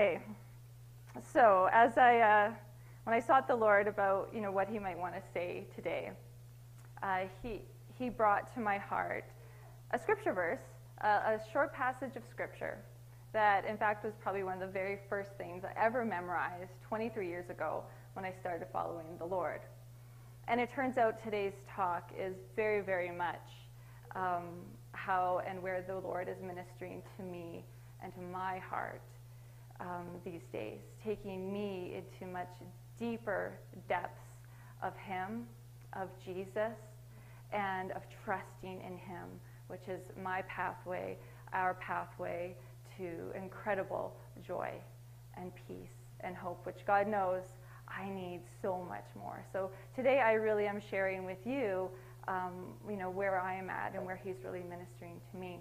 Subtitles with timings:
[0.00, 0.18] Okay,
[1.34, 2.52] so as I, uh,
[3.04, 6.12] when I sought the Lord about, you know, what He might want to say today,
[7.02, 7.60] uh, He
[7.98, 9.26] He brought to my heart
[9.90, 10.62] a scripture verse,
[11.04, 12.78] uh, a short passage of scripture
[13.34, 17.28] that, in fact, was probably one of the very first things I ever memorized 23
[17.28, 19.60] years ago when I started following the Lord.
[20.48, 23.50] And it turns out today's talk is very, very much
[24.16, 27.66] um, how and where the Lord is ministering to me
[28.02, 29.02] and to my heart
[29.80, 32.50] um, these days, taking me into much
[32.98, 34.20] deeper depths
[34.82, 35.46] of Him,
[35.94, 36.76] of Jesus,
[37.52, 39.28] and of trusting in Him,
[39.68, 41.16] which is my pathway,
[41.52, 42.54] our pathway
[42.96, 44.70] to incredible joy
[45.36, 45.88] and peace
[46.20, 47.42] and hope, which God knows
[47.88, 49.44] I need so much more.
[49.52, 51.88] So today I really am sharing with you,
[52.28, 55.60] um, you know, where I am at and where He's really ministering to me.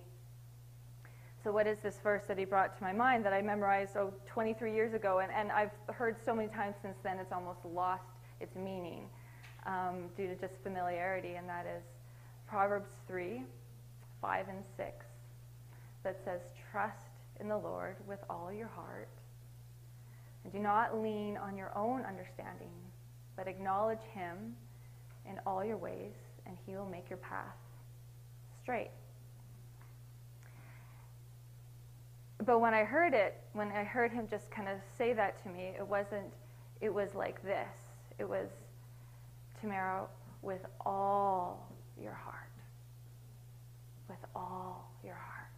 [1.43, 4.13] So, what is this verse that he brought to my mind that I memorized oh,
[4.25, 5.19] 23 years ago?
[5.19, 8.03] And, and I've heard so many times since then it's almost lost
[8.41, 9.05] its meaning
[9.65, 11.83] um, due to just familiarity, and that is
[12.47, 13.41] Proverbs 3
[14.21, 15.05] 5 and 6
[16.03, 16.41] that says,
[16.71, 16.97] Trust
[17.39, 19.07] in the Lord with all your heart,
[20.43, 22.73] and do not lean on your own understanding,
[23.37, 24.55] but acknowledge him
[25.25, 27.55] in all your ways, and he will make your path
[28.61, 28.91] straight.
[32.45, 35.49] But when I heard it, when I heard him just kind of say that to
[35.49, 36.33] me, it wasn't,
[36.79, 37.67] it was like this.
[38.17, 38.49] It was,
[39.59, 40.05] Tamara,
[40.41, 41.69] with all
[42.01, 42.35] your heart.
[44.07, 45.51] With all your heart.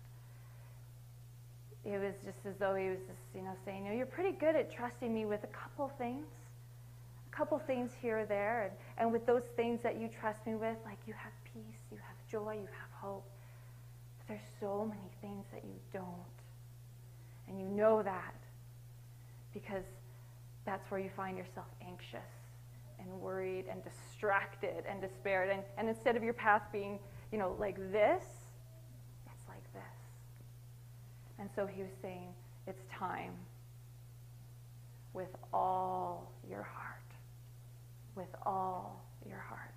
[1.86, 4.32] It was just as though he was just, you know, saying, you know, you're pretty
[4.32, 6.26] good at trusting me with a couple things.
[7.32, 8.64] A couple things here or there.
[8.64, 11.98] And, and with those things that you trust me with, like you have peace, you
[11.98, 13.26] have joy, you have hope.
[14.18, 16.41] But there's so many things that you don't.
[17.52, 18.34] And you know that
[19.54, 19.84] because
[20.66, 22.32] that's where you find yourself anxious
[22.98, 25.50] and worried and distracted and despaired.
[25.50, 26.98] And, and instead of your path being,
[27.30, 28.24] you know, like this,
[29.26, 29.82] it's like this.
[31.40, 32.30] And so he was saying,
[32.68, 33.34] it's time
[35.12, 37.00] with all your heart.
[38.16, 39.71] With all your heart.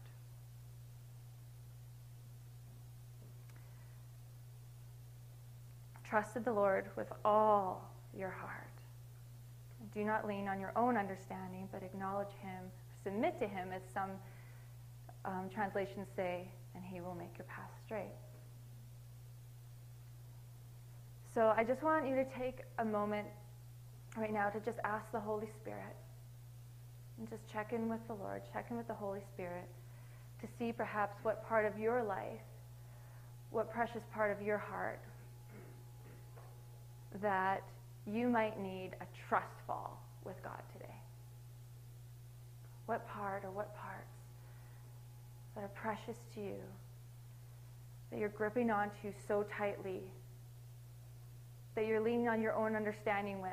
[6.15, 8.71] Trusted the Lord with all your heart.
[9.93, 12.71] Do not lean on your own understanding, but acknowledge Him,
[13.03, 14.11] submit to Him, as some
[15.25, 18.15] um, translations say, and He will make your path straight.
[21.35, 23.27] So I just want you to take a moment
[24.17, 25.97] right now to just ask the Holy Spirit
[27.19, 29.67] and just check in with the Lord, check in with the Holy Spirit
[30.41, 32.47] to see perhaps what part of your life,
[33.51, 35.01] what precious part of your heart
[37.23, 37.63] that
[38.07, 40.95] you might need a trust fall with God today?
[42.87, 44.15] What part or what parts
[45.55, 46.57] that are precious to you
[48.11, 50.03] that you're gripping onto so tightly
[51.75, 53.51] that you're leaning on your own understanding with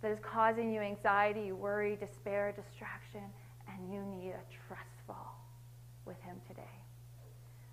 [0.00, 3.22] that is causing you anxiety, worry, despair, distraction,
[3.68, 5.38] and you need a trust fall
[6.04, 6.62] with Him today.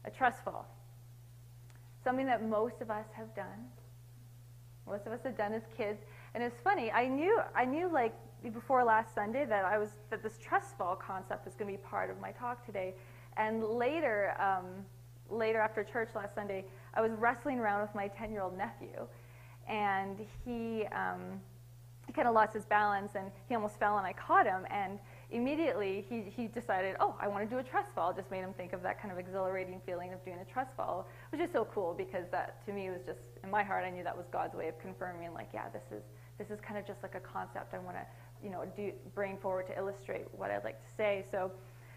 [0.06, 0.68] A trust fall.
[2.04, 3.68] Something that most of us have done
[4.90, 6.02] most of us have done as kids.
[6.34, 8.14] And it's funny, I knew, I knew like
[8.54, 11.84] before last Sunday that I was that this trust fall concept was going to be
[11.84, 12.94] part of my talk today.
[13.38, 14.86] And later, um,
[15.30, 19.08] later after church last Sunday, I was wrestling around with my 10-year-old nephew,
[19.68, 21.40] and he um,
[22.08, 24.98] he kind of lost his balance and he almost fell, and I caught him and
[25.32, 28.14] immediately he, he decided, oh, I want to do a trust fall.
[28.14, 31.08] Just made him think of that kind of exhilarating feeling of doing a trust fall,
[31.32, 34.04] which is so cool because that to me was just in my heart I knew
[34.04, 36.04] that was God's way of confirming like, yeah, this is
[36.38, 38.06] this is kind of just like a concept I want to
[38.44, 41.26] you know do bring forward to illustrate what I'd like to say.
[41.32, 41.52] So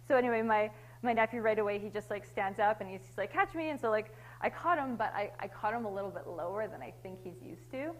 [0.06, 0.70] so anyway, my
[1.02, 3.70] my nephew right away he just like stands up and he's, he's like catch me
[3.70, 6.66] and so like I caught him, but I, I caught him a little bit lower
[6.66, 7.92] than I think he's used to,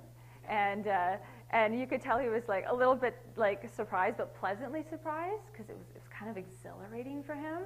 [0.49, 0.89] and.
[0.89, 1.17] Uh,
[1.53, 5.43] and you could tell he was like a little bit like surprised, but pleasantly surprised
[5.53, 7.65] because it was, it was kind of exhilarating for him.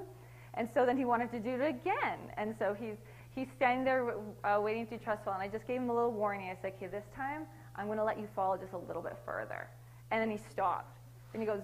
[0.55, 2.19] And so then he wanted to do it again.
[2.37, 2.97] And so he's,
[3.35, 5.35] he's standing there uh, waiting to trust fall.
[5.35, 6.50] And I just gave him a little warning.
[6.50, 7.43] I said, okay, this time
[7.77, 9.69] I'm going to let you fall just a little bit further.
[10.11, 10.99] And then he stopped.
[11.33, 11.62] And he goes,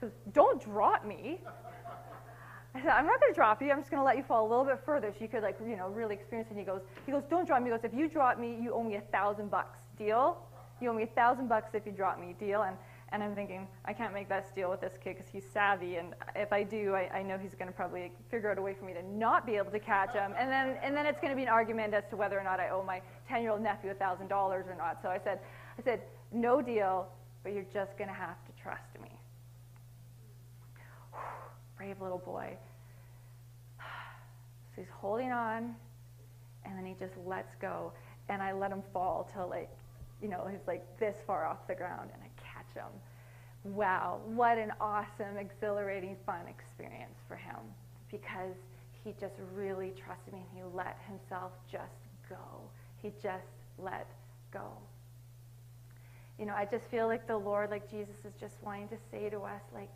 [0.00, 1.38] he goes don't drop me.
[2.74, 3.70] I said, I'm not going to drop you.
[3.70, 5.58] I'm just going to let you fall a little bit further so you could, like,
[5.66, 6.52] you know, really experience it.
[6.52, 7.70] And he goes, he goes, don't drop me.
[7.70, 9.78] He goes, if you drop me, you owe me a thousand bucks.
[9.98, 10.38] Deal?
[10.80, 12.34] You owe me a thousand bucks if you drop me.
[12.38, 12.62] Deal?
[12.62, 12.76] And
[13.10, 16.14] and I'm thinking, I can't make that deal with this kid because he's savvy, and
[16.36, 18.84] if I do, I, I know he's going to probably figure out a way for
[18.84, 21.36] me to not be able to catch him, and then and then it's going to
[21.36, 23.00] be an argument as to whether or not I owe my
[23.30, 24.98] 10-year-old nephew $1,000 or not.
[25.02, 25.40] So I said,
[25.78, 26.02] I said,
[26.32, 27.08] no deal,
[27.42, 29.08] but you're just going to have to trust me.
[31.76, 32.56] Brave little boy.
[34.74, 35.74] So he's holding on,
[36.64, 37.92] and then he just lets go.
[38.28, 39.70] And I let him fall till like,
[40.22, 42.92] you know, he's like this far off the ground, and I catch him.
[43.64, 47.56] Wow, what an awesome, exhilarating, fun experience for him
[48.10, 48.54] because
[49.04, 52.36] he just really trusted me and he let himself just go.
[53.02, 53.46] He just
[53.78, 54.06] let
[54.52, 54.72] go.
[56.38, 59.28] You know, I just feel like the Lord, like Jesus is just wanting to say
[59.28, 59.94] to us, like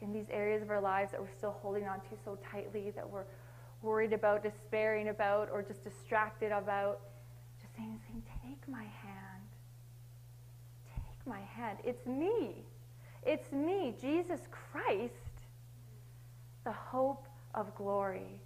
[0.00, 3.08] in these areas of our lives that we're still holding on to so tightly, that
[3.08, 3.24] we're
[3.82, 7.00] worried about, despairing about, or just distracted about.
[7.60, 9.01] Just saying, saying, take my hand.
[11.26, 11.78] My head.
[11.84, 12.64] It's me.
[13.24, 15.14] It's me, Jesus Christ,
[16.64, 18.40] the hope of glory.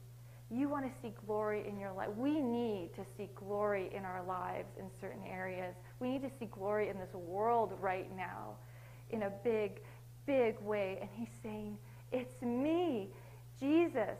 [0.50, 2.10] You want to see glory in your life.
[2.16, 5.74] We need to see glory in our lives in certain areas.
[5.98, 8.56] We need to see glory in this world right now
[9.10, 9.80] in a big,
[10.26, 10.98] big way.
[11.00, 11.78] And he's saying,
[12.12, 13.08] It's me,
[13.58, 14.18] Jesus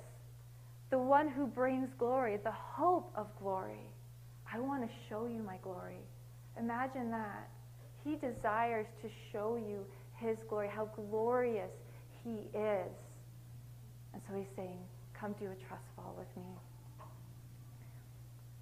[0.90, 3.90] the one who brings glory, the hope of glory.
[4.52, 6.00] I want to show you my glory.
[6.58, 7.48] Imagine that.
[8.06, 11.72] He desires to show you his glory, how glorious
[12.22, 12.92] he is.
[14.14, 14.78] And so he's saying,
[15.12, 16.50] Come do a trust fall with me.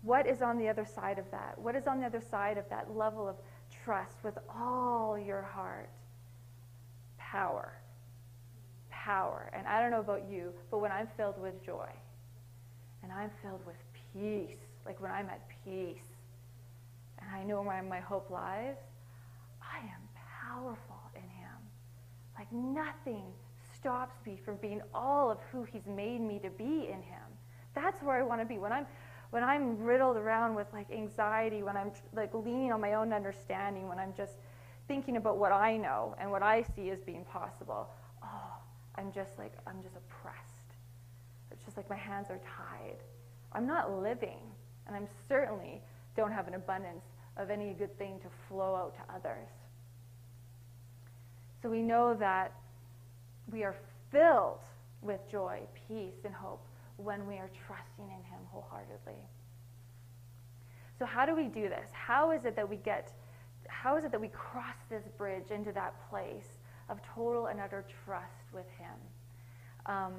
[0.03, 1.59] What is on the other side of that?
[1.59, 3.37] What is on the other side of that level of
[3.85, 5.91] trust with all your heart?
[7.19, 7.73] Power.
[8.91, 9.51] Power.
[9.53, 11.89] And I don't know about you, but when I'm filled with joy,
[13.05, 13.77] and I'm filled with
[14.15, 14.57] peace.
[14.87, 15.99] Like when I'm at peace
[17.19, 18.77] and I know where my hope lies,
[19.75, 20.03] I am
[20.47, 21.59] powerful in Him.
[22.39, 23.25] Like nothing
[23.75, 27.27] stops me from being all of who He's made me to be in Him.
[27.75, 28.59] That's where I want to be.
[28.59, 28.87] When I'm
[29.31, 33.89] when I'm riddled around with like anxiety, when I'm like leaning on my own understanding,
[33.89, 34.35] when I'm just
[34.87, 37.89] thinking about what I know and what I see as being possible,
[38.23, 38.53] oh,
[38.95, 40.77] I'm just like I'm just oppressed.
[41.51, 42.99] It's just like my hands are tied.
[43.53, 44.39] I'm not living,
[44.87, 45.81] and I'm certainly
[46.17, 47.05] don't have an abundance
[47.37, 49.49] of any good thing to flow out to others.
[51.65, 52.53] So we know that
[53.51, 53.75] we are
[54.13, 54.61] filled
[55.01, 56.63] with joy, peace, and hope
[56.99, 59.19] when we are trusting in Him wholeheartedly.
[60.99, 61.89] So, how do we do this?
[61.91, 63.15] How is it that we get,
[63.67, 66.59] how is it that we cross this bridge into that place
[66.91, 68.93] of total and utter trust with Him?
[69.87, 70.13] Um,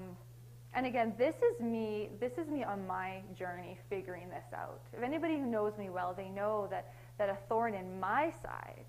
[0.73, 4.81] and again, this is me, this is me on my journey figuring this out.
[4.97, 8.85] If anybody who knows me well, they know that, that a thorn in my side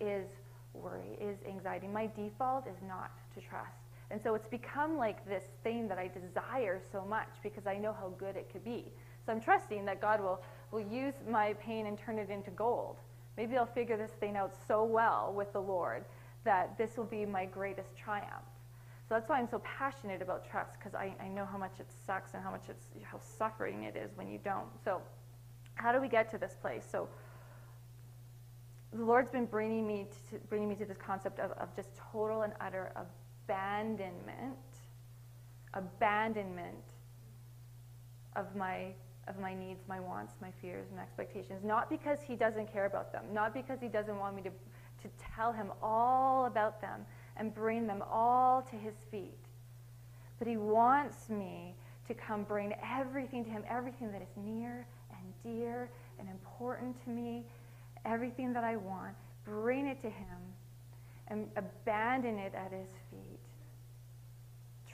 [0.00, 0.26] is
[0.74, 1.86] worry, is anxiety.
[1.86, 3.76] My default is not to trust.
[4.10, 7.92] And so it's become like this thing that I desire so much because I know
[7.92, 8.92] how good it could be.
[9.24, 12.96] So I'm trusting that God will, will use my pain and turn it into gold.
[13.36, 16.04] Maybe I'll figure this thing out so well with the Lord
[16.44, 18.44] that this will be my greatest triumph.
[19.08, 21.86] So that's why I'm so passionate about trust because I, I know how much it
[22.06, 24.68] sucks and how much it's how suffering it is when you don't.
[24.84, 25.00] So
[25.74, 26.86] how do we get to this place?
[26.90, 27.08] So
[28.92, 32.42] the Lord's been bringing me to bringing me to this concept of, of just total
[32.42, 32.92] and utter
[33.46, 34.56] abandonment,
[35.74, 36.84] abandonment
[38.36, 38.92] of my
[39.28, 41.62] of my needs, my wants, my fears, and expectations.
[41.64, 45.08] Not because He doesn't care about them, not because He doesn't want me to to
[45.34, 47.06] tell Him all about them
[47.36, 49.38] and bring them all to his feet.
[50.38, 51.74] But he wants me
[52.08, 57.10] to come bring everything to him, everything that is near and dear and important to
[57.10, 57.44] me,
[58.04, 60.38] everything that I want, bring it to him
[61.28, 63.40] and abandon it at his feet.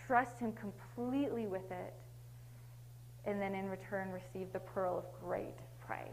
[0.07, 1.95] Trust him completely with it,
[3.25, 6.09] and then in return receive the pearl of great price,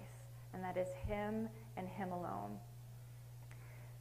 [0.53, 1.47] and that is him
[1.77, 2.57] and him alone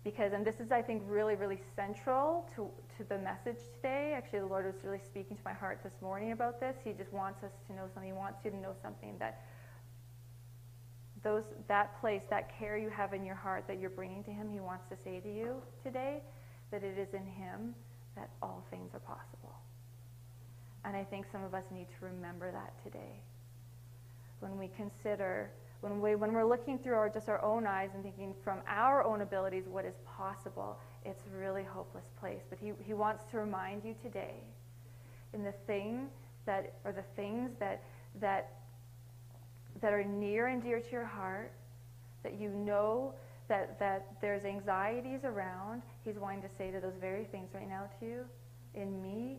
[0.05, 4.13] because, and this is, I think, really, really central to, to the message today.
[4.15, 6.77] Actually, the Lord was really speaking to my heart this morning about this.
[6.85, 8.13] He just wants us to know something.
[8.13, 9.43] He wants you to know something that
[11.25, 14.49] those, that place, that care you have in your heart that you're bringing to Him,
[14.53, 16.23] He wants to say to you today
[16.71, 17.75] that it is in Him
[18.15, 19.57] that all things are possible.
[20.85, 23.23] And I think some of us need to remember that today.
[24.41, 25.51] When we consider
[25.85, 29.05] when, we, when we're looking through our, just our own eyes and thinking from our
[29.05, 32.41] own abilities what is possible, it's a really hopeless place.
[32.49, 34.37] But he, he wants to remind you today
[35.35, 36.09] in the thing
[36.47, 37.83] that, or the things that,
[38.19, 38.64] that,
[39.81, 41.53] that are near and dear to your heart,
[42.23, 43.15] that you know
[43.49, 47.89] that, that there's anxieties around, he's wanting to say to those very things right now
[48.01, 48.25] to you,
[48.75, 49.39] in me,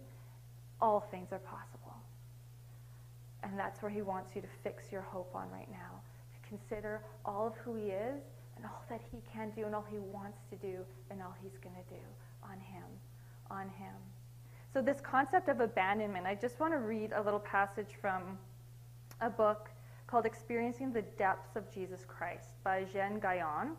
[0.81, 1.95] all things are possible.
[3.43, 6.01] And that's where he wants you to fix your hope on right now
[6.33, 8.21] to consider all of who he is
[8.57, 11.57] and all that he can do and all he wants to do and all he's
[11.61, 12.01] going to do
[12.43, 12.85] on him,
[13.49, 13.93] on him.
[14.73, 18.37] So this concept of abandonment, I just want to read a little passage from
[19.21, 19.69] a book
[20.15, 23.71] called Experiencing the Depths of Jesus Christ by Jean Guyon.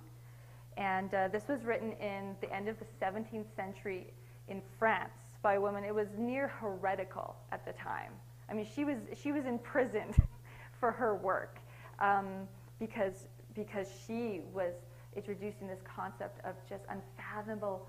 [0.77, 4.13] And uh, this was written in the end of the 17th century
[4.49, 5.83] in France by a woman.
[5.83, 8.13] It was near heretical at the time.
[8.51, 10.15] I mean, she was, she was imprisoned
[10.79, 11.59] for her work
[12.01, 12.47] um,
[12.79, 14.75] because, because she was
[15.17, 17.89] introducing this concept of just unfathomable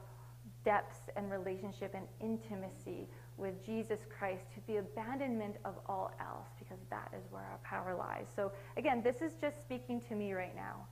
[0.63, 6.83] depths and relationship and intimacy with Jesus Christ to the abandonment of all else because
[6.89, 8.25] that is where our power lies.
[8.35, 10.85] So again, this is just speaking to me right now.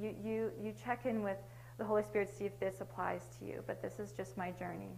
[0.00, 1.38] You, you, you check in with
[1.78, 4.50] the Holy Spirit to see if this applies to you, but this is just my
[4.52, 4.92] journey.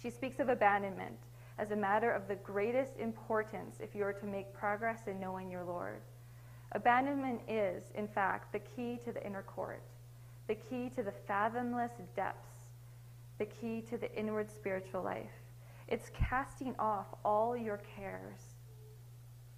[0.00, 1.16] She speaks of abandonment
[1.58, 5.50] as a matter of the greatest importance if you are to make progress in knowing
[5.50, 6.00] your Lord.
[6.72, 9.82] Abandonment is, in fact, the key to the inner court,
[10.46, 12.68] the key to the fathomless depths,
[13.38, 15.30] the key to the inward spiritual life.
[15.88, 18.47] It's casting off all your cares,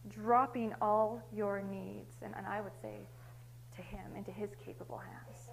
[0.08, 2.98] dropping all your needs, and, and I would say
[3.76, 5.50] to Him, into His capable hands.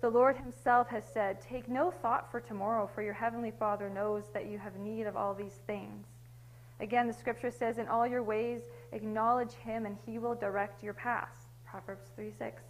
[0.00, 4.24] The Lord Himself has said, Take no thought for tomorrow, for your heavenly Father knows
[4.32, 6.06] that you have need of all these things.
[6.80, 8.62] Again, the scripture says, In all your ways,
[8.92, 11.46] acknowledge Him, and He will direct your paths.
[11.66, 12.62] Proverbs 3 6.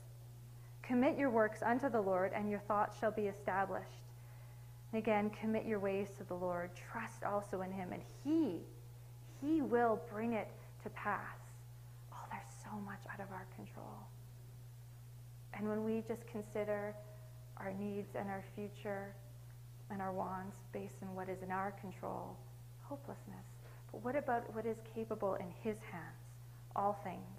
[0.83, 4.08] Commit your works unto the Lord, and your thoughts shall be established.
[4.95, 6.71] Again, commit your ways to the Lord.
[6.75, 8.61] Trust also in Him, and He,
[9.41, 10.49] He will bring it
[10.83, 11.39] to pass.
[12.13, 14.09] Oh, there's so much out of our control.
[15.55, 16.95] And when we just consider
[17.59, 19.15] our needs and our future
[19.91, 22.37] and our wants based on what is in our control,
[22.83, 23.45] hopelessness.
[23.93, 26.17] But what about what is capable in His hands?
[26.77, 27.39] All things.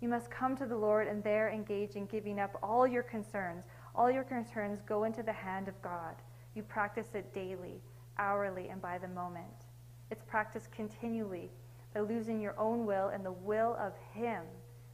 [0.00, 3.64] You must come to the Lord and there engage in giving up all your concerns.
[3.98, 6.14] All your concerns go into the hand of God.
[6.54, 7.82] You practice it daily,
[8.16, 9.66] hourly, and by the moment.
[10.12, 11.50] It's practiced continually
[11.92, 14.44] by losing your own will and the will of Him,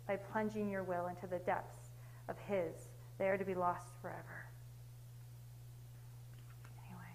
[0.08, 1.90] by plunging your will into the depths
[2.30, 4.46] of His, there to be lost forever.
[6.86, 7.12] Anyway,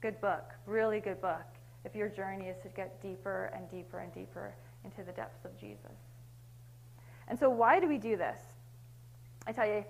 [0.00, 1.46] good book, really good book,
[1.84, 4.52] if your journey is to get deeper and deeper and deeper
[4.84, 5.96] into the depths of Jesus.
[7.28, 8.40] And so, why do we do this?
[9.46, 9.84] I tell you,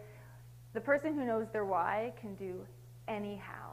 [0.75, 2.67] the person who knows their why can do
[3.07, 3.73] anyhow.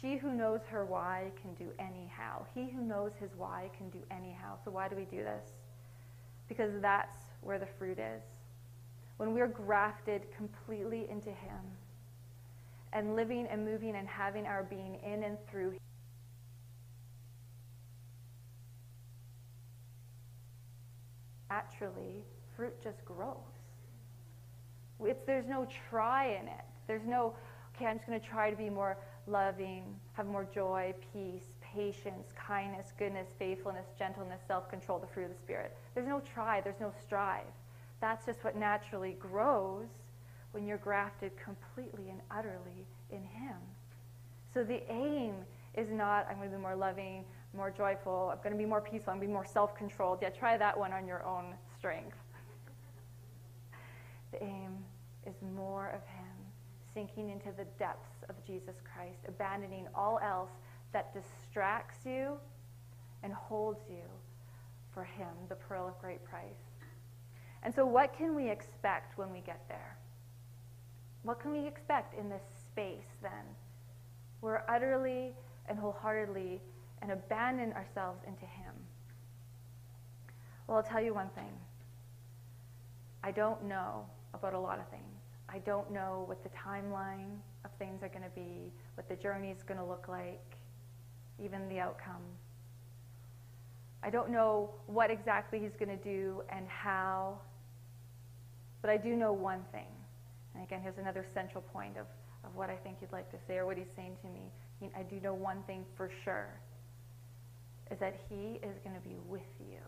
[0.00, 2.44] She who knows her why can do anyhow.
[2.54, 4.58] He who knows his why can do anyhow.
[4.64, 5.48] So, why do we do this?
[6.48, 8.22] Because that's where the fruit is.
[9.16, 11.64] When we're grafted completely into Him
[12.92, 15.78] and living and moving and having our being in and through Him.
[21.56, 23.55] naturally, fruit just grows.
[25.04, 26.64] It's, there's no try in it.
[26.86, 27.34] There's no,
[27.74, 29.84] okay, I'm just going to try to be more loving,
[30.14, 35.38] have more joy, peace, patience, kindness, goodness, faithfulness, gentleness, self control, the fruit of the
[35.38, 35.76] Spirit.
[35.94, 37.44] There's no try, there's no strive.
[38.00, 39.88] That's just what naturally grows
[40.52, 43.56] when you're grafted completely and utterly in Him.
[44.54, 45.34] So the aim
[45.76, 47.24] is not, I'm going to be more loving,
[47.54, 50.20] more joyful, I'm going to be more peaceful, I'm going to be more self controlled.
[50.22, 52.16] Yeah, try that one on your own strength.
[54.40, 54.84] Aim
[55.26, 56.26] is more of Him,
[56.94, 60.50] sinking into the depths of Jesus Christ, abandoning all else
[60.92, 62.38] that distracts you
[63.22, 64.04] and holds you
[64.92, 66.70] for Him, the pearl of great price.
[67.62, 69.98] And so, what can we expect when we get there?
[71.22, 73.30] What can we expect in this space then?
[74.40, 75.32] We're utterly
[75.68, 76.60] and wholeheartedly
[77.02, 78.72] and abandon ourselves into Him.
[80.66, 81.52] Well, I'll tell you one thing.
[83.22, 85.02] I don't know about a lot of things.
[85.48, 89.50] I don't know what the timeline of things are going to be, what the journey
[89.50, 90.56] is going to look like,
[91.42, 92.22] even the outcome.
[94.02, 97.38] I don't know what exactly he's going to do and how,
[98.82, 99.88] but I do know one thing.
[100.54, 102.06] And again, here's another central point of,
[102.44, 104.90] of what I think he'd like to say or what he's saying to me.
[104.96, 106.48] I do know one thing for sure
[107.90, 109.78] is that he is going to be with you.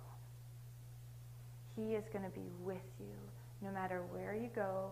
[1.77, 3.17] He is going to be with you
[3.63, 4.91] no matter where you go,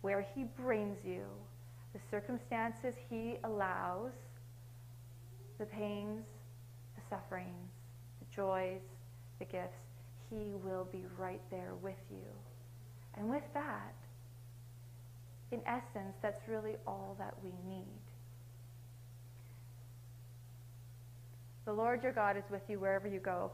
[0.00, 1.22] where he brings you,
[1.92, 4.12] the circumstances he allows,
[5.58, 6.24] the pains,
[6.94, 7.70] the sufferings,
[8.20, 8.80] the joys,
[9.38, 9.76] the gifts.
[10.30, 12.28] He will be right there with you.
[13.14, 13.94] And with that,
[15.50, 18.00] in essence, that's really all that we need.
[21.64, 23.50] The Lord your God is with you wherever you go.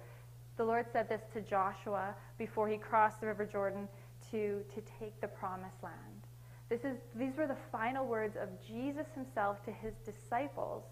[0.56, 3.88] The Lord said this to Joshua before he crossed the River Jordan
[4.30, 6.26] to, to take the promised land.
[6.68, 10.83] This is, these were the final words of Jesus himself to his disciples.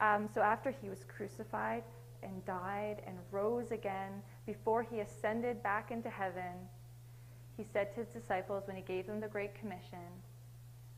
[0.00, 1.84] Um, so after he was crucified
[2.22, 6.68] and died and rose again, before he ascended back into heaven,
[7.56, 10.10] he said to his disciples when he gave them the Great Commission,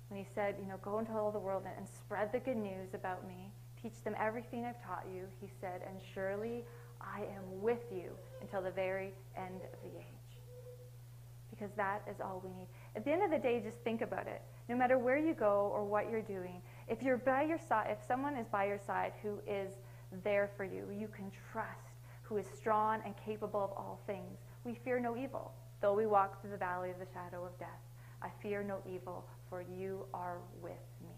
[0.09, 2.95] when he said, you know, go into all the world and, spread the good news
[2.95, 3.51] about me,
[3.83, 6.65] teach them everything I've taught you, he said, and surely
[7.01, 10.16] I am with you until the very end of the age.
[11.57, 12.69] Because that is all we need.
[12.95, 14.43] At the end of the day, just think about it.
[14.69, 18.07] No matter where you go or what you're doing, if you're by your side, if
[18.07, 19.73] someone is by your side who is
[20.23, 24.75] there for you, you can trust, who is strong and capable of all things, we
[24.85, 25.53] fear no evil.
[25.81, 27.69] Though we walk through the valley of the shadow of death,
[28.23, 30.73] I fear no evil, for you are with
[31.03, 31.15] me.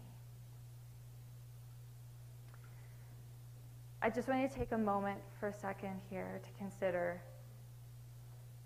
[4.01, 7.21] I just want you to take a moment for a second here to consider.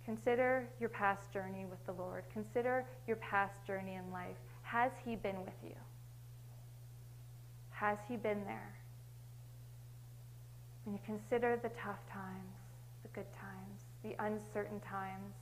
[0.06, 2.24] Consider your past journey with the Lord.
[2.32, 4.36] Consider your past journey in life.
[4.62, 5.76] Has He been with you?
[7.70, 8.74] Has He been there?
[10.84, 12.58] When you consider the tough times,
[13.04, 15.34] the good times, the uncertain times,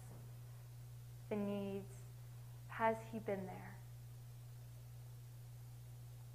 [1.31, 1.91] the needs,
[2.67, 3.77] has He been there?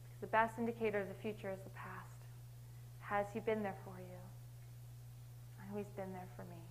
[0.03, 2.27] Because the best indicator of the future is the past.
[2.99, 4.19] Has He been there for you?
[5.61, 6.66] I know He's been there for me.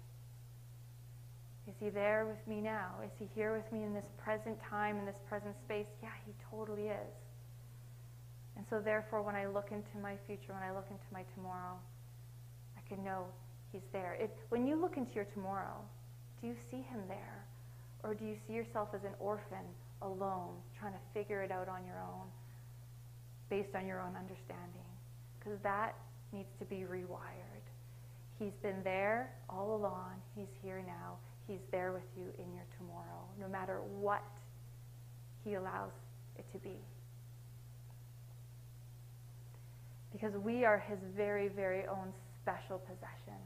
[1.68, 3.02] Is He there with me now?
[3.04, 5.88] Is He here with me in this present time, in this present space?
[6.02, 7.16] Yeah, He totally is.
[8.56, 11.78] And so, therefore, when I look into my future, when I look into my tomorrow,
[12.78, 13.26] I can know
[13.72, 14.14] He's there.
[14.20, 15.82] It, when you look into your tomorrow,
[16.40, 17.46] do you see Him there?
[18.04, 19.66] Or do you see yourself as an orphan,
[20.04, 22.28] alone, trying to figure it out on your own,
[23.50, 24.86] based on your own understanding?
[25.40, 25.96] Because that
[26.32, 27.66] needs to be rewired.
[28.38, 30.22] He's been there all along.
[30.36, 31.18] He's here now.
[31.48, 34.24] He's there with you in your tomorrow, no matter what
[35.44, 35.92] He allows
[36.38, 36.78] it to be.
[40.12, 43.40] Because we are His very, very own special possession.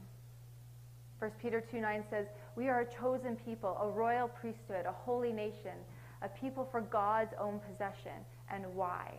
[1.18, 5.32] 1 Peter 2 9 says, We are a chosen people, a royal priesthood, a holy
[5.32, 5.76] nation,
[6.22, 8.24] a people for God's own possession.
[8.50, 9.12] And why?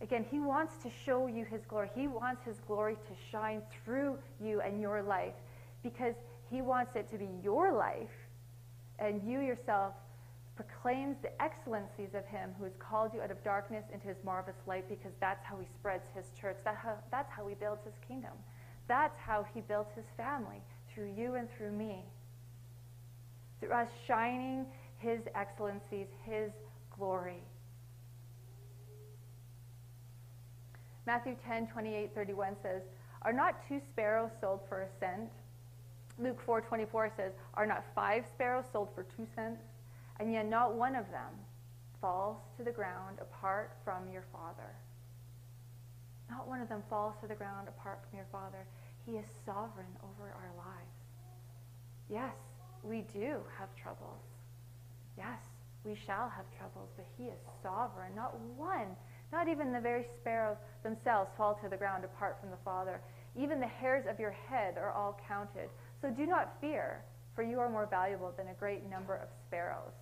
[0.00, 1.90] Again, he wants to show you his glory.
[1.94, 5.34] He wants his glory to shine through you and your life
[5.82, 6.14] because
[6.50, 8.08] he wants it to be your life
[8.98, 9.94] and you yourself
[10.56, 14.56] proclaims the excellencies of him who has called you out of darkness into his marvelous
[14.66, 16.56] light because that's how he spreads his church.
[16.64, 18.32] That how, that's how he builds his kingdom.
[18.88, 20.60] That's how he builds his family,
[20.92, 22.02] through you and through me.
[23.60, 26.50] Through us shining his excellencies, his
[26.96, 27.42] glory.
[31.06, 32.82] Matthew 10, 28, 31 says,
[33.22, 35.30] Are not two sparrows sold for a cent?
[36.18, 39.62] Luke 4, 24 says, Are not five sparrows sold for two cents?
[40.18, 41.32] And yet not one of them
[42.00, 44.74] falls to the ground apart from your Father.
[46.30, 48.66] Not one of them falls to the ground apart from your Father.
[49.06, 50.96] He is sovereign over our lives.
[52.10, 52.34] Yes,
[52.82, 54.20] we do have troubles.
[55.16, 55.38] Yes,
[55.84, 58.14] we shall have troubles, but He is sovereign.
[58.14, 58.96] Not one
[59.32, 63.00] not even the very sparrows themselves fall to the ground apart from the Father.
[63.36, 65.68] Even the hairs of your head are all counted.
[66.00, 67.02] So do not fear,
[67.34, 69.94] for you are more valuable than a great number of sparrows.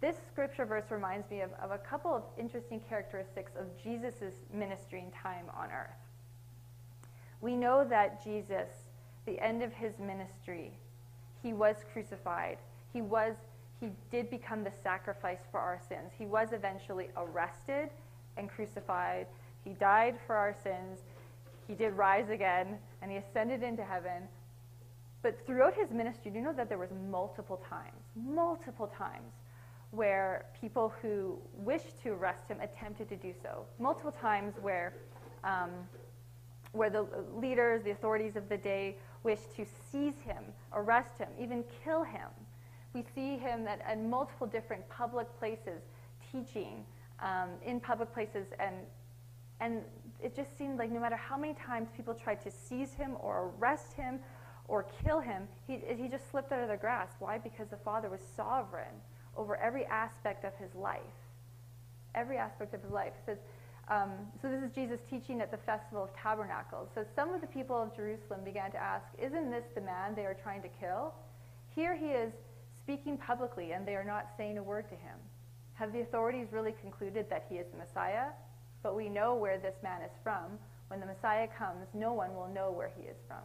[0.00, 5.00] This scripture verse reminds me of, of a couple of interesting characteristics of Jesus' ministry
[5.00, 5.90] and time on earth.
[7.40, 8.68] We know that Jesus,
[9.26, 10.72] the end of his ministry,
[11.42, 12.58] he was crucified.
[12.92, 13.34] He was
[13.80, 16.12] he did become the sacrifice for our sins.
[16.18, 17.88] He was eventually arrested
[18.36, 19.26] and crucified.
[19.64, 21.00] He died for our sins.
[21.66, 24.28] He did rise again, and he ascended into heaven.
[25.22, 29.32] But throughout his ministry, do you know that there was multiple times, multiple times,
[29.90, 33.66] where people who wished to arrest him attempted to do so.
[33.78, 34.94] Multiple times where,
[35.44, 35.70] um,
[36.72, 41.64] where the leaders, the authorities of the day, wished to seize him, arrest him, even
[41.84, 42.28] kill him.
[42.94, 45.82] We see him at, at multiple different public places
[46.32, 46.84] teaching,
[47.20, 48.76] um, in public places, and
[49.60, 49.82] and
[50.22, 53.52] it just seemed like no matter how many times people tried to seize him or
[53.58, 54.18] arrest him
[54.70, 57.16] or kill him, he, he just slipped out of their grasp.
[57.18, 57.38] Why?
[57.38, 58.94] Because the Father was sovereign
[59.36, 61.00] over every aspect of his life.
[62.14, 63.12] Every aspect of his life.
[63.18, 63.38] It says,
[63.88, 66.88] um, so this is Jesus teaching at the Festival of Tabernacles.
[66.94, 70.24] So some of the people of Jerusalem began to ask, Isn't this the man they
[70.24, 71.12] are trying to kill?
[71.74, 72.32] Here he is
[72.78, 75.18] speaking publicly, and they are not saying a word to him.
[75.74, 78.26] Have the authorities really concluded that he is the Messiah?
[78.84, 80.58] But we know where this man is from.
[80.86, 83.42] When the Messiah comes, no one will know where he is from.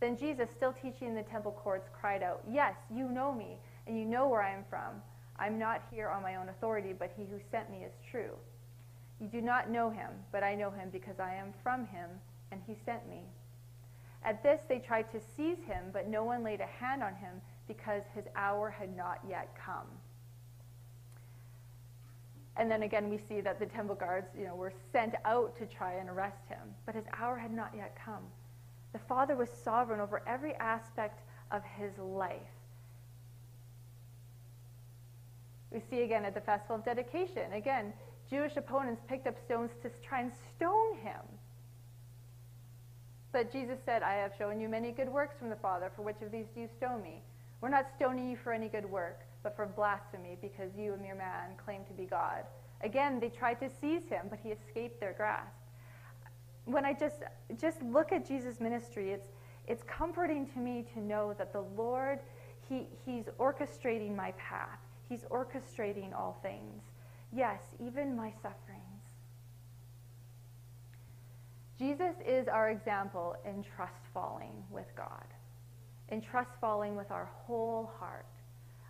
[0.00, 3.98] Then Jesus, still teaching in the temple courts, cried out, Yes, you know me, and
[3.98, 5.02] you know where I am from.
[5.38, 8.36] I'm not here on my own authority, but he who sent me is true.
[9.20, 12.10] You do not know him, but I know him because I am from him,
[12.52, 13.22] and he sent me.
[14.24, 17.40] At this they tried to seize him, but no one laid a hand on him
[17.66, 19.86] because his hour had not yet come.
[22.56, 25.66] And then again, we see that the temple guards, you know, were sent out to
[25.66, 28.24] try and arrest him, but his hour had not yet come.
[28.92, 31.20] The Father was sovereign over every aspect
[31.50, 32.40] of his life.
[35.70, 37.92] We see again at the Festival of Dedication, again,
[38.30, 41.20] Jewish opponents picked up stones to try and stone him.
[43.32, 45.90] But Jesus said, I have shown you many good works from the Father.
[45.94, 47.22] For which of these do you stone me?
[47.60, 51.14] We're not stoning you for any good work, but for blasphemy, because you, a mere
[51.14, 52.44] man, claim to be God.
[52.82, 55.57] Again, they tried to seize him, but he escaped their grasp.
[56.68, 57.22] When I just,
[57.58, 59.28] just look at Jesus' ministry, it's,
[59.66, 62.18] it's comforting to me to know that the Lord,
[62.68, 64.78] he, He's orchestrating my path.
[65.08, 66.82] He's orchestrating all things.
[67.32, 68.84] Yes, even my sufferings.
[71.78, 75.24] Jesus is our example in trust falling with God,
[76.10, 78.26] in trust falling with our whole heart.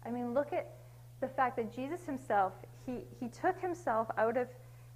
[0.04, 0.74] I mean, look at
[1.20, 2.54] the fact that Jesus himself,
[2.86, 4.48] he, he took himself out of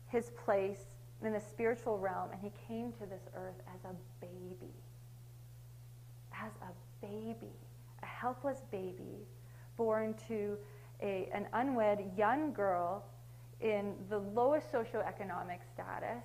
[0.08, 0.86] his place
[1.24, 4.72] in the spiritual realm and he came to this earth as a baby.
[6.32, 7.52] As a baby,
[8.02, 9.26] a helpless baby
[9.76, 10.56] born to
[11.00, 13.04] a, an unwed young girl
[13.60, 16.24] in the lowest socioeconomic status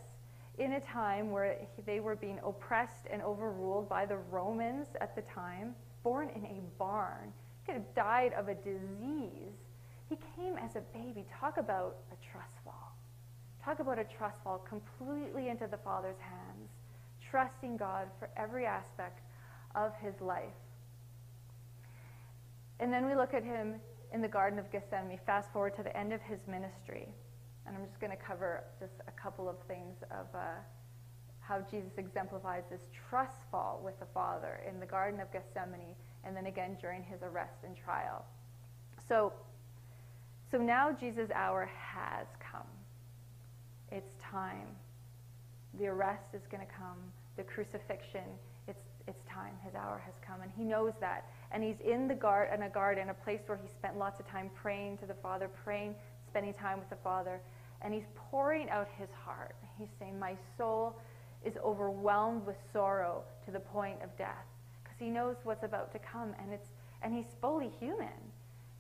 [0.58, 1.56] in a time where
[1.86, 6.62] they were being oppressed and overruled by the Romans at the time, born in a
[6.80, 7.32] barn,
[7.66, 9.54] could have died of a disease.
[10.10, 11.26] He came as a baby.
[11.40, 12.87] Talk about a trust fall.
[13.68, 16.70] Talk about a trust fall completely into the Father's hands,
[17.30, 19.20] trusting God for every aspect
[19.76, 20.56] of his life.
[22.80, 23.76] And then we look at him
[24.14, 27.10] in the Garden of Gethsemane, fast forward to the end of his ministry.
[27.66, 30.46] And I'm just going to cover just a couple of things of uh,
[31.42, 36.34] how Jesus exemplifies this trust fall with the Father in the Garden of Gethsemane and
[36.34, 38.24] then again during his arrest and trial.
[39.10, 39.34] So,
[40.50, 42.28] so now Jesus' hour has.
[43.92, 44.68] It's time.
[45.80, 46.98] The arrest is going to come.
[47.38, 48.26] The crucifixion,
[48.68, 49.54] it's, it's time.
[49.64, 50.42] His hour has come.
[50.42, 51.30] And he knows that.
[51.52, 54.28] And he's in the guard, in a garden, a place where he spent lots of
[54.28, 55.96] time praying to the Father, praying,
[56.30, 57.40] spending time with the Father
[57.82, 59.56] and he's pouring out his heart.
[59.78, 60.96] He's saying, My soul
[61.46, 64.46] is overwhelmed with sorrow to the point of death
[64.84, 66.68] because he knows what's about to come and it's
[67.04, 68.08] and he's fully human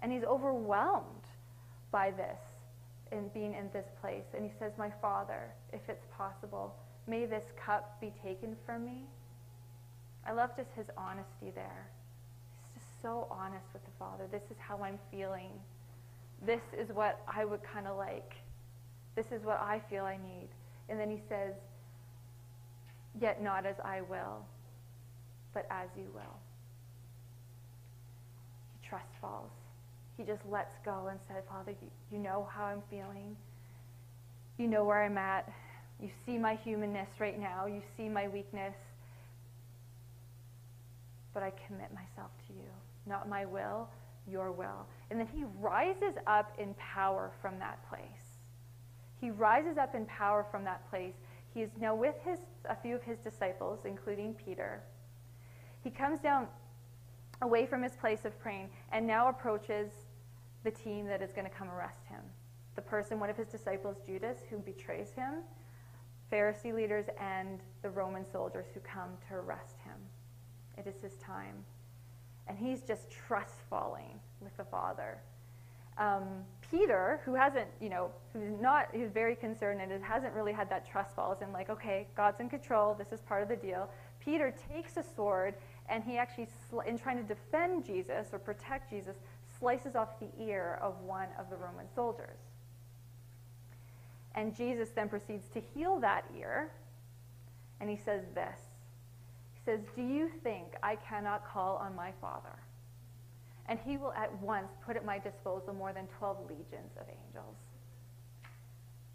[0.01, 1.05] and he's overwhelmed
[1.91, 2.39] by this
[3.11, 6.75] in being in this place and he says my father if it's possible
[7.07, 9.03] may this cup be taken from me
[10.25, 11.89] i love just his honesty there
[12.73, 15.49] he's just so honest with the father this is how i'm feeling
[16.45, 18.35] this is what i would kind of like
[19.17, 20.47] this is what I feel I need.
[20.87, 21.55] And then he says,
[23.19, 24.45] Yet not as I will,
[25.55, 26.37] but as you will.
[28.79, 29.49] He trust falls.
[30.17, 33.37] He just lets go and says, Father, you, you know how I'm feeling.
[34.57, 35.51] You know where I'm at.
[36.01, 37.67] You see my humanness right now.
[37.67, 38.75] You see my weakness.
[41.33, 42.69] But I commit myself to you.
[43.05, 43.87] Not my will,
[44.27, 44.87] your will.
[45.11, 48.39] And then he rises up in power from that place.
[49.21, 51.13] He rises up in power from that place.
[51.53, 54.81] He is now with his, a few of his disciples, including Peter.
[55.83, 56.47] He comes down
[57.41, 59.91] away from his place of praying and now approaches
[60.63, 62.21] the team that is going to come arrest him.
[62.75, 65.35] The person, one of his disciples, Judas, who betrays him,
[66.31, 69.95] Pharisee leaders, and the Roman soldiers who come to arrest him.
[70.77, 71.63] It is his time.
[72.47, 75.19] And he's just trust falling with the Father
[75.97, 80.69] um, Peter, who hasn't, you know, who's not, who's very concerned and hasn't really had
[80.69, 83.89] that trust falls in like, okay, God's in control, this is part of the deal.
[84.19, 85.55] Peter takes a sword
[85.89, 86.47] and he actually,
[86.85, 89.15] in trying to defend Jesus or protect Jesus,
[89.59, 92.39] slices off the ear of one of the Roman soldiers.
[94.35, 96.71] And Jesus then proceeds to heal that ear,
[97.79, 98.59] and he says this.
[99.53, 102.57] He says, Do you think I cannot call on my Father?
[103.69, 107.55] and he will at once put at my disposal more than 12 legions of angels.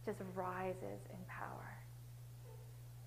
[0.04, 1.78] Just rises in power.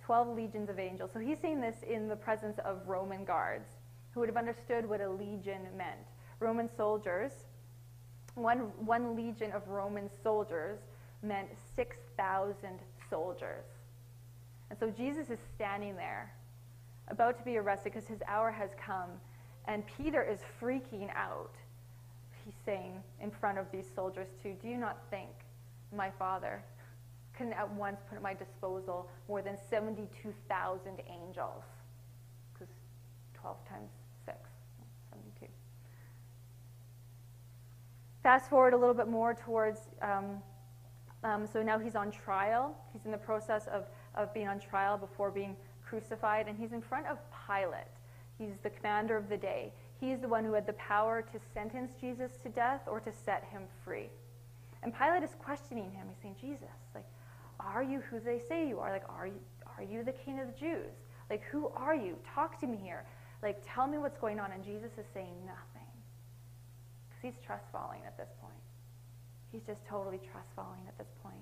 [0.06, 1.12] 12 legions of angels.
[1.14, 3.70] So he's saying this in the presence of Roman guards
[4.12, 5.98] who would have understood what a legion meant.
[6.40, 7.32] Roman soldiers,
[8.36, 10.80] one, one legion of Roman soldiers
[11.24, 13.66] meant 6,000 soldiers.
[14.70, 16.34] And so Jesus is standing there
[17.08, 19.10] about to be arrested because his hour has come.
[19.68, 21.56] And Peter is freaking out.
[22.44, 25.30] He's saying in front of these soldiers, too, Do you not think
[25.96, 26.64] my father
[27.36, 31.64] can at once put at my disposal more than 72,000 angels?
[32.54, 32.74] Because
[33.34, 33.90] 12 times
[34.26, 34.38] 6,
[35.10, 35.52] 72.
[38.26, 40.42] Fast forward a little bit more towards, um,
[41.24, 42.76] um, so now he's on trial.
[42.92, 43.84] He's in the process of,
[44.16, 45.56] of being on trial before being
[45.88, 47.86] crucified, and he's in front of Pilate.
[48.40, 49.72] He's the commander of the day.
[50.02, 53.44] He's the one who had the power to sentence Jesus to death or to set
[53.52, 54.10] him free.
[54.82, 56.08] And Pilate is questioning him.
[56.10, 57.06] He's saying, Jesus, like,
[57.60, 58.92] are you who they say you are?
[58.92, 59.40] Like, are you,
[59.78, 60.96] are you the king of the Jews?
[61.30, 62.18] Like, who are you?
[62.34, 63.06] Talk to me here.
[63.44, 64.52] Like, tell me what's going on.
[64.52, 65.75] And Jesus is saying nothing.
[67.26, 68.54] He's trust falling at this point.
[69.52, 71.34] He's just totally trust falling at this point.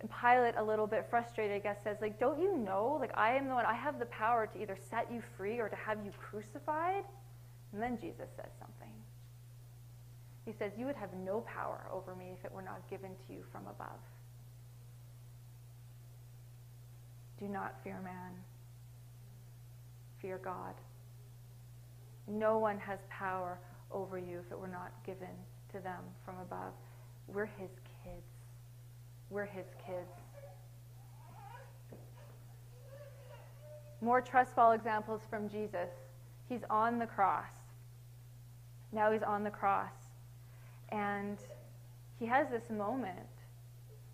[0.00, 2.96] And Pilate, a little bit frustrated, I guess, says, like, don't you know?
[2.98, 5.68] Like, I am the one, I have the power to either set you free or
[5.68, 7.04] to have you crucified.
[7.74, 8.94] And then Jesus says something.
[10.46, 13.34] He says, You would have no power over me if it were not given to
[13.34, 14.00] you from above.
[17.38, 18.32] Do not fear man,
[20.22, 20.72] fear God.
[22.26, 23.58] No one has power
[23.90, 25.28] over you if it were not given
[25.72, 26.72] to them from above.
[27.28, 27.70] We're his
[28.04, 28.26] kids.
[29.30, 30.10] We're his kids.
[34.00, 35.88] More trustful examples from Jesus.
[36.48, 37.52] He's on the cross.
[38.92, 39.92] Now he's on the cross.
[40.90, 41.38] And
[42.18, 43.18] he has this moment.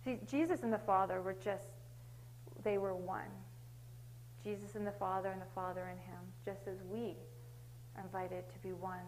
[0.03, 1.67] See, Jesus and the Father were just,
[2.63, 3.29] they were one.
[4.43, 7.15] Jesus and the Father and the Father and him, just as we
[7.95, 9.05] are invited to be one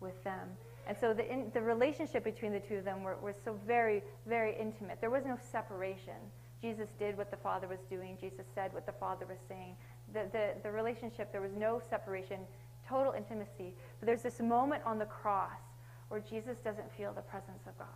[0.00, 0.48] with them.
[0.86, 4.02] And so the, in, the relationship between the two of them were, was so very,
[4.26, 5.00] very intimate.
[5.00, 6.14] There was no separation.
[6.60, 8.18] Jesus did what the Father was doing.
[8.20, 9.76] Jesus said what the Father was saying.
[10.12, 12.40] The, the, the relationship, there was no separation,
[12.88, 13.72] total intimacy.
[14.00, 15.60] But there's this moment on the cross
[16.08, 17.86] where Jesus doesn't feel the presence of God.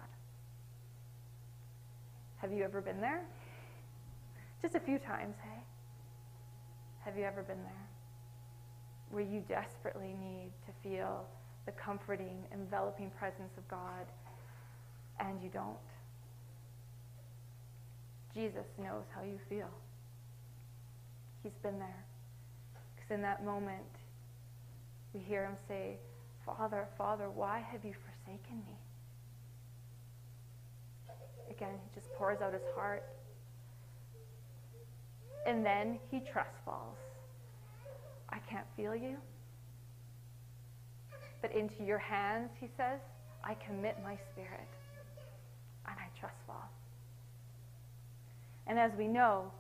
[2.37, 3.23] Have you ever been there?
[4.62, 5.61] Just a few times, hey?
[7.01, 7.88] Have you ever been there?
[9.11, 11.27] Where you desperately need to feel
[11.66, 14.07] the comforting, enveloping presence of God,
[15.20, 15.77] and you don't.
[18.35, 19.70] Jesus knows how you feel.
[21.42, 22.05] He's been there.
[22.94, 23.83] Because in that moment,
[25.12, 25.98] we hear him say,
[26.44, 28.77] Father, Father, why have you forsaken me?
[31.50, 33.05] Again, he just pours out his heart.
[35.46, 36.96] And then he trust falls.
[38.31, 39.16] I can't feel you.
[41.45, 43.01] But into your hands, he says,
[43.45, 44.67] I commit my spirit.
[45.87, 46.71] And I trust fall.
[48.67, 49.53] And as we know,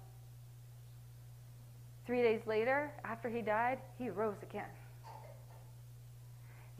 [2.06, 4.70] three days later, after he died, he rose again.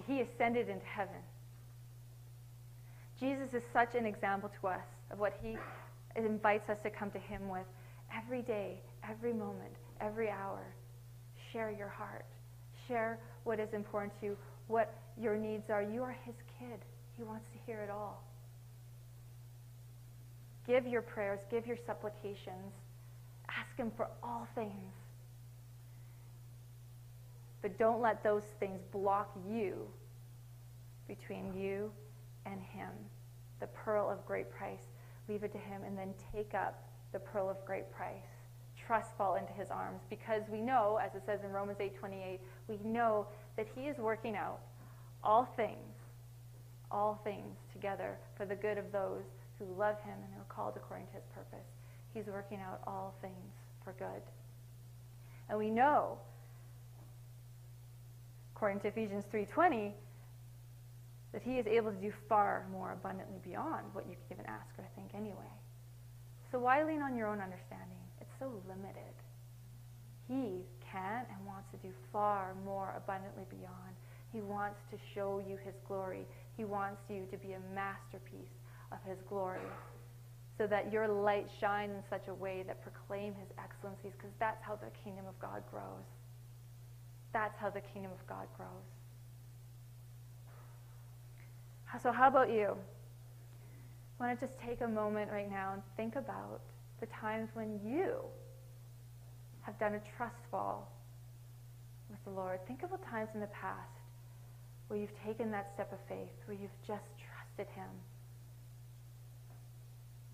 [0.06, 1.20] He ascended into heaven.
[3.20, 5.58] Jesus is such an example to us of what he
[6.16, 7.66] invites us to come to him with
[8.16, 10.64] every day, every moment, every hour.
[11.52, 12.24] Share your heart.
[12.88, 15.82] Share what is important to you what your needs are.
[15.82, 16.80] You are his kid.
[17.16, 18.22] He wants to hear it all.
[20.66, 22.72] Give your prayers, give your supplications.
[23.48, 24.92] Ask him for all things.
[27.62, 29.86] But don't let those things block you
[31.06, 31.90] between you
[32.46, 32.90] and him.
[33.60, 34.82] The pearl of great price.
[35.28, 38.26] Leave it to him and then take up the pearl of great price.
[38.86, 42.78] Trust fall into his arms because we know, as it says in Romans 8:28, we
[42.84, 44.60] know that he is working out
[45.22, 45.94] all things,
[46.90, 49.22] all things together for the good of those
[49.58, 51.66] who love him and who are called according to his purpose.
[52.12, 54.22] He's working out all things for good.
[55.48, 56.18] And we know,
[58.54, 59.94] according to Ephesians 3:20,
[61.32, 64.78] that he is able to do far more abundantly beyond what you could even ask
[64.78, 65.50] or think anyway.
[66.52, 67.98] So why lean on your own understanding?
[68.20, 69.14] It's so limited.
[70.28, 73.94] He can and wants to do far more abundantly beyond.
[74.32, 76.26] He wants to show you his glory.
[76.56, 78.54] He wants you to be a masterpiece
[78.92, 79.66] of his glory
[80.56, 84.62] so that your light shine in such a way that proclaim his excellencies because that's
[84.62, 86.06] how the kingdom of God grows.
[87.32, 88.68] That's how the kingdom of God grows.
[92.02, 92.76] So how about you?
[94.20, 96.60] I want to just take a moment right now and think about
[97.00, 98.16] the times when you
[99.64, 100.92] have done a trust fall
[102.10, 102.60] with the Lord.
[102.66, 103.90] Think of the times in the past
[104.88, 107.88] where you've taken that step of faith, where you've just trusted Him.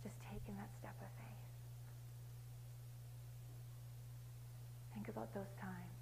[0.02, 1.44] Just taken that step of faith.
[4.94, 5.94] Think about those times.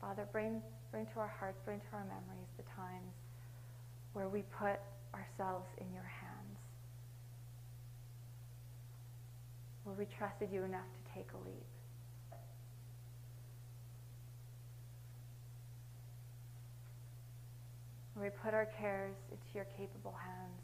[0.00, 3.12] Father, bring, bring to our hearts, bring to our memories the times
[4.12, 4.78] where we put
[5.12, 6.58] ourselves in your hands.
[9.82, 10.86] Where we trusted you enough
[11.18, 11.66] take a leap.
[18.14, 20.62] We put our cares into your capable hands.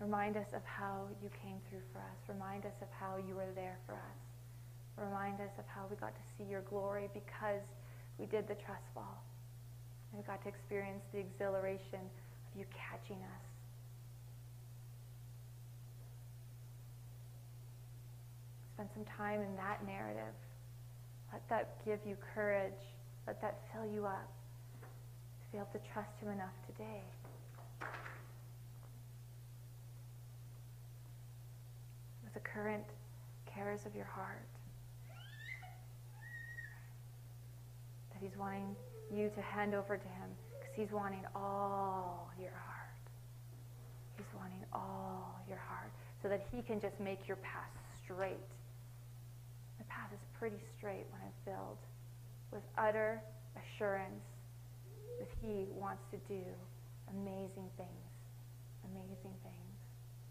[0.00, 2.18] Remind us of how you came through for us.
[2.28, 4.20] Remind us of how you were there for us.
[4.96, 7.64] Remind us of how we got to see your glory because
[8.18, 9.22] we did the trust fall.
[10.10, 13.51] And we got to experience the exhilaration of you catching us.
[18.82, 20.34] Spend some time in that narrative.
[21.32, 22.82] Let that give you courage.
[23.28, 24.26] Let that fill you up
[25.40, 27.00] to be able to trust him enough today.
[32.24, 32.82] With the current
[33.46, 34.48] cares of your heart.
[38.12, 38.74] That he's wanting
[39.14, 42.98] you to hand over to him because he's wanting all your heart.
[44.16, 47.70] He's wanting all your heart so that he can just make your path
[48.04, 48.40] straight.
[49.92, 51.76] Path is pretty straight when I'm filled
[52.50, 53.20] with utter
[53.60, 54.24] assurance
[55.18, 56.42] that he wants to do
[57.10, 58.08] amazing things.
[58.88, 59.61] Amazing things.